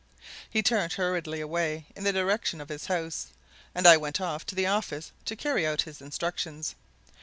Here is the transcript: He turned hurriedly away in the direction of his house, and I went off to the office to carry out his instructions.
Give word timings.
He 0.49 0.63
turned 0.63 0.93
hurriedly 0.93 1.41
away 1.41 1.85
in 1.95 2.03
the 2.05 2.11
direction 2.11 2.59
of 2.59 2.69
his 2.69 2.87
house, 2.87 3.27
and 3.75 3.85
I 3.85 3.97
went 3.97 4.19
off 4.19 4.47
to 4.47 4.55
the 4.55 4.65
office 4.65 5.11
to 5.25 5.35
carry 5.35 5.67
out 5.67 5.83
his 5.83 6.01
instructions. 6.01 6.73